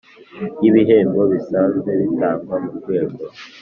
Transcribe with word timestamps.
Y 0.61 0.65
ibihembo 0.69 1.21
bisanzwe 1.31 1.89
bitangwa 2.01 2.55
mu 2.63 2.71
rwego 2.77 3.17